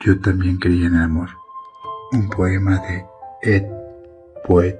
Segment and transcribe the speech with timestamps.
[0.00, 1.28] Yo también creía en el amor.
[2.12, 3.04] Un poema de
[3.42, 3.66] Ed
[4.46, 4.78] Poet.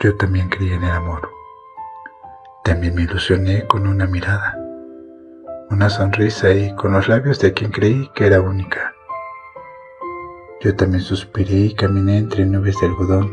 [0.00, 1.28] Yo también creía en el amor.
[2.64, 4.58] También me ilusioné con una mirada,
[5.68, 8.94] una sonrisa y con los labios de quien creí que era única.
[10.62, 13.30] Yo también suspiré y caminé entre nubes de algodón.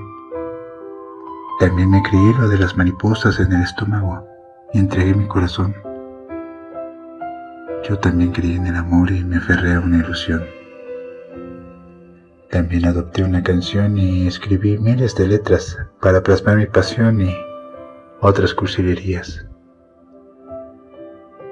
[1.61, 4.27] También me creí lo de las mariposas en el estómago
[4.73, 5.73] y entregué mi corazón.
[7.87, 10.43] Yo también creí en el amor y me aferré a una ilusión.
[12.49, 17.35] También adopté una canción y escribí miles de letras para plasmar mi pasión y
[18.21, 19.45] otras cursilerías.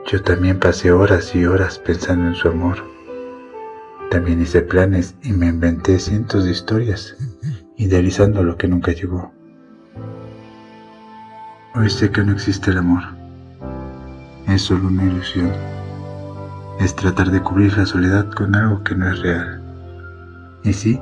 [0.07, 2.77] Yo también pasé horas y horas pensando en su amor.
[4.09, 7.15] También hice planes y me inventé cientos de historias,
[7.77, 9.31] idealizando lo que nunca llegó.
[11.75, 13.03] Hoy sé que no existe el amor.
[14.47, 15.51] Es solo una ilusión
[16.79, 19.61] es tratar de cubrir la soledad con algo que no es real.
[20.63, 20.99] Y sí,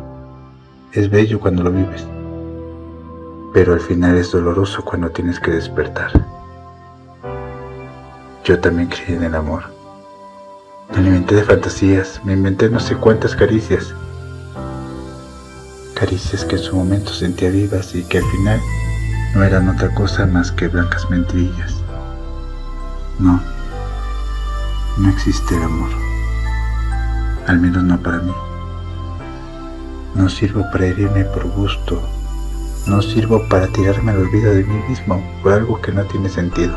[0.93, 2.05] es bello cuando lo vives,
[3.53, 6.11] pero al final es doloroso cuando tienes que despertar.
[8.43, 9.63] Yo también creí en el amor.
[10.91, 13.93] Me alimenté de fantasías, me inventé no sé cuántas caricias.
[15.93, 18.59] Caricias que en su momento sentía vivas y que al final
[19.35, 21.75] no eran otra cosa más que blancas mentirillas.
[23.19, 23.39] No,
[25.01, 25.89] no existe el amor.
[27.47, 28.33] Al menos no para mí.
[30.13, 32.01] No sirvo para herirme por gusto.
[32.85, 36.75] No sirvo para tirarme al olvido de mí mismo por algo que no tiene sentido.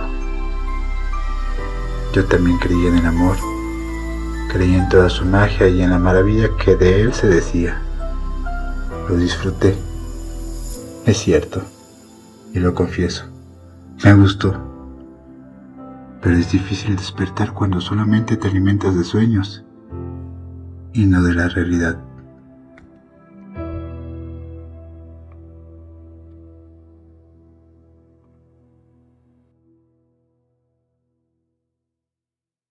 [2.15, 3.37] Yo también creí en el amor.
[4.51, 7.83] Creí en toda su magia y en la maravilla que de él se decía.
[9.09, 9.77] Lo disfruté.
[11.05, 11.63] Es cierto.
[12.55, 13.25] Y lo confieso.
[14.03, 14.74] Me gustó
[16.25, 19.63] pero es difícil despertar cuando solamente te alimentas de sueños
[20.95, 22.03] y no de la realidad.